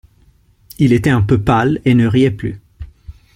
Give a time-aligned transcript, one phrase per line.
[0.79, 2.59] Il était un peu pâle et ne riait plus.